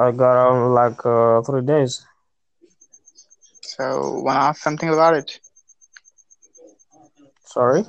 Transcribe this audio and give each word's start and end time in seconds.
I 0.00 0.12
got 0.12 0.36
on 0.48 0.72
like 0.72 1.04
uh, 1.04 1.42
three 1.42 1.60
days. 1.60 2.06
So, 3.60 4.20
want 4.24 4.36
to 4.36 4.42
ask 4.48 4.62
something 4.62 4.88
about 4.88 5.14
it? 5.14 5.38
Sorry? 7.44 7.84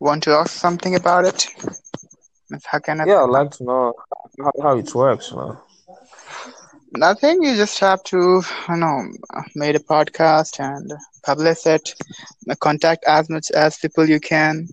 Want 0.00 0.24
to 0.24 0.32
ask 0.32 0.50
something 0.50 0.96
about 0.96 1.24
it? 1.24 1.46
How 2.64 2.80
can 2.80 3.00
I? 3.00 3.06
Yeah, 3.06 3.22
I'd 3.22 3.30
like 3.30 3.52
to 3.52 3.64
know 3.64 3.94
how, 4.40 4.50
how 4.60 4.76
it 4.76 4.92
works. 4.92 5.30
Know? 5.32 5.60
Nothing. 6.96 7.44
You 7.44 7.54
just 7.54 7.78
have 7.78 8.02
to, 8.04 8.42
you 8.68 8.76
know, 8.76 9.04
made 9.54 9.76
a 9.76 9.84
podcast 9.94 10.58
and 10.58 10.92
publish 11.22 11.64
it. 11.64 11.94
Contact 12.58 13.04
as 13.06 13.30
much 13.30 13.52
as 13.52 13.78
people 13.78 14.08
you 14.08 14.18
can, 14.18 14.66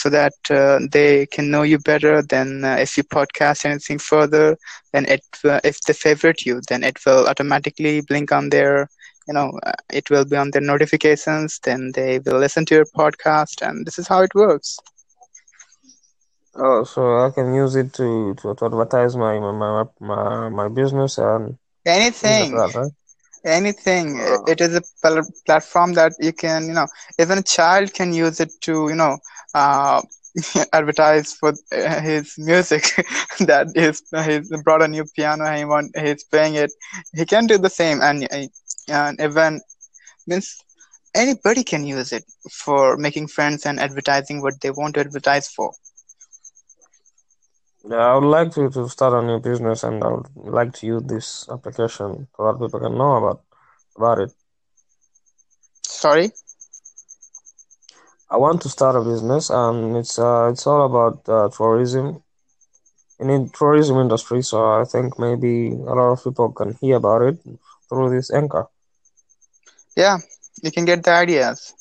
so 0.00 0.10
that 0.10 0.34
uh, 0.50 0.78
they 0.92 1.26
can 1.26 1.50
know 1.50 1.62
you 1.62 1.78
better. 1.78 2.22
Then, 2.22 2.64
uh, 2.64 2.76
if 2.80 2.96
you 2.96 3.04
podcast 3.04 3.64
anything 3.64 3.98
further, 3.98 4.56
then 4.92 5.06
it 5.06 5.22
uh, 5.44 5.60
if 5.64 5.80
they 5.82 5.92
favorite 5.94 6.44
you, 6.46 6.60
then 6.68 6.82
it 6.84 6.98
will 7.06 7.26
automatically 7.28 8.00
blink 8.02 8.32
on 8.32 8.50
their, 8.50 8.88
you 9.28 9.34
know, 9.34 9.52
uh, 9.66 9.72
it 9.92 10.10
will 10.10 10.24
be 10.24 10.36
on 10.36 10.50
their 10.50 10.62
notifications. 10.62 11.58
Then 11.64 11.92
they 11.94 12.18
will 12.20 12.38
listen 12.38 12.64
to 12.66 12.74
your 12.74 12.86
podcast, 12.86 13.62
and 13.66 13.86
this 13.86 13.98
is 13.98 14.08
how 14.08 14.22
it 14.22 14.34
works. 14.34 14.78
Oh, 16.54 16.84
so 16.84 17.18
I 17.26 17.30
can 17.30 17.54
use 17.54 17.76
it 17.76 17.92
to, 17.94 18.34
to, 18.34 18.54
to 18.54 18.64
advertise 18.66 19.16
my 19.16 19.38
my, 19.38 19.84
my 20.00 20.48
my 20.48 20.68
business 20.68 21.18
and 21.18 21.58
like 22.22 22.50
Anything. 22.50 22.52
that, 22.52 22.72
right? 22.74 22.92
anything 23.44 24.06
Oh, 24.18 24.52
it 24.52 24.60
is 24.60 24.74
a 24.76 24.82
pl- 25.02 25.28
platform 25.46 25.92
that 25.94 26.12
you 26.20 26.32
can 26.32 26.66
you 26.68 26.74
know 26.74 26.86
even 27.18 27.38
a 27.38 27.42
child 27.42 27.92
can 27.94 28.12
use 28.12 28.40
it 28.44 28.50
to 28.66 28.72
you 28.88 28.94
know 28.94 29.16
uh, 29.54 30.02
advertise 30.72 31.32
for 31.32 31.52
uh, 31.72 32.00
his 32.00 32.34
music 32.38 32.84
that 33.40 33.66
is 33.74 34.02
he's 34.24 34.50
brought 34.62 34.82
a 34.82 34.88
new 34.88 35.04
piano 35.16 35.44
he 35.52 35.64
want 35.64 35.96
he's 35.98 36.24
playing 36.24 36.54
it. 36.54 36.72
He 37.14 37.24
can 37.26 37.46
do 37.46 37.58
the 37.58 37.70
same 37.70 38.00
and 38.00 38.24
uh, 38.32 38.46
and 38.88 39.20
even 39.20 39.60
means 40.26 40.56
anybody 41.14 41.64
can 41.64 41.84
use 41.86 42.12
it 42.12 42.24
for 42.50 42.96
making 42.96 43.26
friends 43.28 43.66
and 43.66 43.80
advertising 43.80 44.40
what 44.42 44.60
they 44.60 44.70
want 44.70 44.94
to 44.94 45.00
advertise 45.00 45.48
for. 45.48 45.72
Yeah, 47.88 47.96
I 47.96 48.14
would 48.16 48.28
like 48.28 48.52
to, 48.52 48.68
to 48.70 48.88
start 48.88 49.14
a 49.14 49.26
new 49.26 49.40
business 49.40 49.82
and 49.82 50.02
I 50.04 50.08
would 50.08 50.28
like 50.34 50.74
to 50.74 50.86
use 50.86 51.02
this 51.04 51.48
application 51.50 52.28
so 52.36 52.44
that 52.44 52.60
people 52.60 52.80
can 52.80 52.96
know 52.96 53.16
about 53.16 53.42
about 53.96 54.18
it. 54.20 54.32
sorry 55.82 56.30
I 58.30 58.36
want 58.38 58.62
to 58.62 58.68
start 58.68 58.96
a 58.96 59.00
business 59.02 59.50
and 59.50 59.96
it's 59.96 60.18
uh 60.18 60.48
it's 60.52 60.66
all 60.66 60.84
about 60.86 61.28
uh, 61.28 61.48
tourism 61.50 62.22
in 63.20 63.26
the 63.28 63.50
tourism 63.56 63.98
industry. 63.98 64.42
So 64.42 64.58
I 64.80 64.84
think 64.84 65.18
maybe 65.18 65.68
a 65.70 65.94
lot 65.98 66.12
of 66.12 66.24
people 66.24 66.52
can 66.52 66.74
hear 66.80 66.96
about 66.96 67.22
it 67.22 67.38
through 67.88 68.10
this 68.10 68.30
anchor. 68.32 68.68
yeah 69.96 70.18
you 70.62 70.70
can 70.70 70.84
get 70.84 71.02
the 71.04 71.10
ideas 71.12 71.74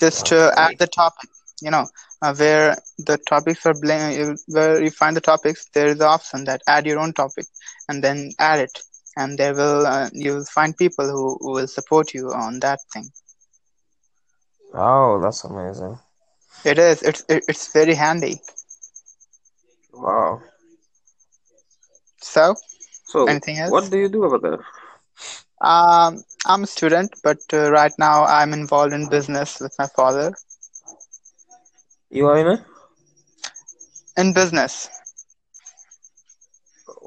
just 0.00 0.32
uh, 0.32 0.50
add 0.56 0.78
the 0.78 0.86
topic 0.86 1.28
you 1.60 1.70
know 1.70 1.86
uh, 2.22 2.34
where 2.34 2.76
the 2.98 3.16
topics 3.28 3.66
are 3.66 3.74
blank 3.80 4.38
where 4.48 4.82
you 4.82 4.90
find 4.90 5.16
the 5.16 5.20
topics 5.20 5.66
there 5.74 5.88
is 5.88 5.98
the 5.98 6.06
option 6.06 6.44
that 6.44 6.60
add 6.66 6.86
your 6.86 6.98
own 6.98 7.12
topic 7.12 7.46
and 7.88 8.02
then 8.02 8.30
add 8.38 8.60
it 8.60 8.78
and 9.16 9.38
there 9.38 9.54
will 9.54 9.86
uh, 9.86 10.08
you 10.12 10.32
will 10.34 10.44
find 10.44 10.76
people 10.76 11.06
who, 11.06 11.36
who 11.40 11.52
will 11.52 11.68
support 11.68 12.14
you 12.14 12.30
on 12.32 12.60
that 12.60 12.80
thing 12.92 13.10
Oh, 14.74 15.20
that's 15.20 15.44
amazing. 15.44 15.98
it 16.64 16.78
is 16.78 17.02
it's 17.02 17.24
it, 17.28 17.44
it's 17.48 17.72
very 17.72 17.94
handy 17.94 18.40
Wow. 19.92 20.42
so 22.20 22.54
So 23.04 23.20
anything 23.26 23.58
else? 23.58 23.74
what 23.74 23.90
do 23.90 23.98
you 23.98 24.08
do 24.08 24.24
over 24.24 24.38
there? 24.38 24.64
um 25.60 26.22
i'm 26.46 26.62
a 26.64 26.66
student 26.66 27.14
but 27.22 27.38
uh, 27.52 27.70
right 27.70 27.92
now 27.98 28.24
i'm 28.24 28.52
involved 28.52 28.92
in 28.92 29.08
business 29.08 29.60
with 29.60 29.74
my 29.78 29.86
father 29.96 30.32
You 32.10 32.26
are 32.28 32.38
in 32.38 32.46
a 32.46 32.64
in 34.16 34.32
business 34.32 34.88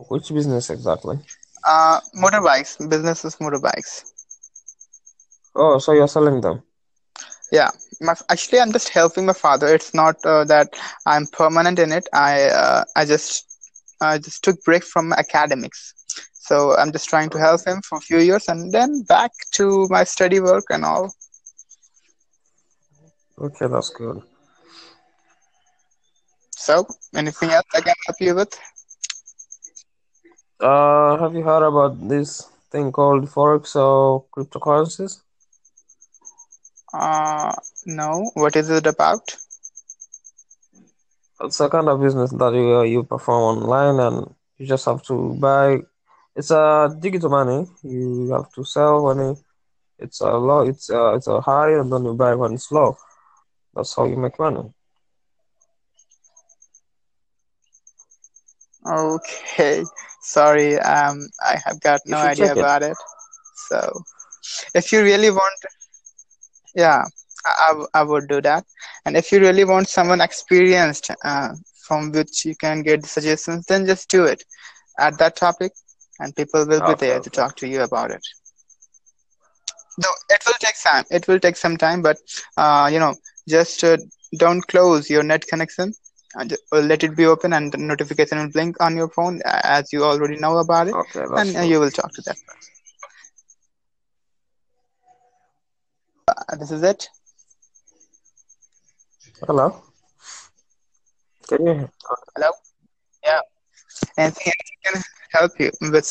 which 0.10 0.30
business 0.34 0.70
exactly? 0.70 1.20
uh 1.66 2.00
motorbikes 2.16 2.78
business 2.90 3.26
is 3.26 3.36
motorbikes 3.38 4.04
Oh, 5.56 5.80
so 5.80 5.92
you're 5.94 6.08
selling 6.08 6.42
them. 6.42 6.64
Yeah, 7.56 7.70
my, 8.02 8.16
actually, 8.30 8.60
I'm 8.60 8.74
just 8.74 8.90
helping 8.90 9.26
my 9.26 9.32
father. 9.32 9.68
It's 9.74 9.94
not 9.94 10.18
uh, 10.26 10.44
that 10.44 10.76
I'm 11.06 11.26
permanent 11.28 11.80
in 11.80 11.94
it. 11.94 12.06
I 12.14 12.50
uh, 12.50 12.84
I 12.98 13.06
just 13.06 13.46
I 14.02 14.18
just 14.18 14.44
took 14.44 14.62
break 14.66 14.84
from 14.84 15.14
academics, 15.14 15.94
so 16.34 16.76
I'm 16.76 16.92
just 16.92 17.08
trying 17.08 17.30
to 17.30 17.40
help 17.40 17.66
him 17.66 17.82
for 17.88 17.98
a 17.98 18.02
few 18.02 18.20
years 18.20 18.50
and 18.50 18.74
then 18.74 19.04
back 19.04 19.32
to 19.54 19.88
my 19.90 20.04
study 20.04 20.42
work 20.42 20.66
and 20.70 20.84
all. 20.84 21.14
Okay, 23.40 23.68
that's 23.68 23.90
good. 23.92 24.22
So, 26.58 26.86
anything 27.16 27.52
else 27.52 27.68
I 27.74 27.80
can 27.80 27.96
help 28.06 28.18
you 28.20 28.36
with? 28.36 28.54
Uh, 30.60 31.18
have 31.22 31.34
you 31.34 31.44
heard 31.44 31.66
about 31.66 32.10
this 32.10 32.50
thing 32.70 32.92
called 32.92 33.30
forex 33.30 33.78
or 33.78 34.26
cryptocurrencies? 34.36 35.22
Uh, 36.96 37.54
no. 37.86 38.32
What 38.36 38.56
is 38.56 38.70
it 38.70 38.88
about? 38.88 39.36
It's 41.42 41.60
a 41.60 41.70
kind 41.70 41.88
of 41.90 42.02
business 42.02 42.32
that 42.32 42.54
you 42.54 42.76
uh, 42.78 42.84
you 42.84 43.04
perform 43.04 43.58
online, 43.64 44.00
and 44.08 44.36
you 44.58 44.66
just 44.68 44.86
have 44.86 45.02
to 45.04 45.36
buy. 45.40 45.80
It's 46.36 46.52
a 46.52 46.96
digital 47.00 47.30
money. 47.30 47.68
You 47.84 48.32
have 48.34 48.52
to 48.54 48.64
sell 48.66 49.04
money. 49.04 49.36
it's 50.00 50.22
a 50.22 50.32
low. 50.50 50.62
It's 50.68 50.90
a 50.90 51.16
it's 51.16 51.28
a 51.28 51.42
high, 51.42 51.72
and 51.80 51.92
then 51.92 52.06
you 52.06 52.14
buy 52.14 52.36
when 52.36 52.54
it's 52.54 52.72
low. 52.72 52.98
That's 53.76 53.96
how 53.96 54.06
you 54.06 54.18
make 54.18 54.40
money. 54.40 54.74
Okay. 58.88 59.84
Sorry. 60.22 60.78
Um, 60.80 61.28
I 61.46 61.58
have 61.66 61.80
got 61.82 62.02
You 62.06 62.16
no 62.16 62.18
idea 62.20 62.54
check 62.54 62.58
it. 62.58 62.60
about 62.60 62.84
it. 62.84 62.98
So, 63.70 64.04
if 64.76 64.92
you 64.92 65.02
really 65.02 65.32
want, 65.32 65.60
yeah, 66.76 67.04
I, 67.46 67.86
I 67.94 68.04
would 68.04 68.28
do 68.28 68.42
that. 68.42 68.66
And 69.06 69.18
if 69.18 69.32
you 69.32 69.40
really 69.40 69.66
want 69.66 69.90
someone 69.90 70.22
experienced, 70.22 71.12
uh, 71.24 71.50
from 71.88 72.12
which 72.12 72.46
you 72.46 72.56
can 72.56 72.84
get 72.84 73.06
suggestions, 73.06 73.66
then 73.68 73.86
just 73.86 74.10
do 74.10 74.26
it. 74.26 74.44
Add 75.00 75.18
that 75.20 75.36
topic, 75.36 75.72
and 76.20 76.36
people 76.36 76.66
will 76.68 76.82
be 76.82 76.94
Okay, 76.94 77.08
there 77.08 77.20
to 77.20 77.30
talk 77.30 77.56
to 77.58 77.68
you 77.68 77.82
about 77.82 78.12
it. 78.12 78.26
Though 79.98 80.16
it 80.30 80.44
will 80.46 80.54
take 80.60 80.76
time. 80.82 81.06
It 81.12 81.28
will 81.28 81.40
take 81.40 81.56
some 81.58 81.78
time, 81.78 82.02
but 82.02 82.18
uh, 82.58 82.90
you 82.92 83.00
know, 83.00 83.16
just 83.48 83.84
uh, 83.84 83.98
don't 84.38 84.62
close 84.68 85.10
your 85.10 85.24
net 85.24 85.46
connection. 85.48 85.94
And 86.36 86.54
uh, 86.72 86.80
let 86.80 87.04
it 87.04 87.16
be 87.16 87.26
open, 87.26 87.54
and 87.54 87.72
the 87.72 87.78
notification 87.78 88.38
will 88.40 88.52
blink 88.52 88.76
on 88.82 88.96
your 88.96 89.10
phone, 89.10 89.42
uh, 89.46 89.62
as 89.64 89.92
you 89.94 90.04
already 90.04 90.38
know 90.38 90.58
about 90.58 90.88
it, 90.88 90.96
Okay, 90.96 91.26
and 91.36 91.56
uh, 91.58 91.62
good. 91.62 91.62
you 91.62 91.80
will 91.80 91.92
talk 91.92 92.12
to 92.14 92.22
them. 92.22 92.36
Uh, 92.50 92.54
this 96.60 96.72
is 96.72 96.84
it. 96.84 97.10
Hello. 99.46 99.84
Can 101.48 101.66
you? 101.66 101.74
hear- 101.74 101.92
Hello. 102.36 102.52
Yeah. 103.24 103.42
Anything 104.18 104.54
I 104.54 104.90
can 104.92 105.04
help 105.32 105.60
you 105.60 105.72
with? 105.82 106.08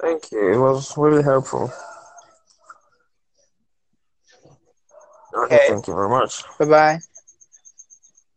Thank 0.00 0.30
you. 0.32 0.52
It 0.54 0.58
was 0.58 0.96
really 0.96 1.22
helpful. 1.22 1.70
Okay, 5.34 5.56
Okay. 5.56 5.68
thank 5.68 5.86
you 5.86 5.94
very 5.94 6.08
much. 6.08 6.42
Bye 6.58 6.64
bye. 6.66 6.98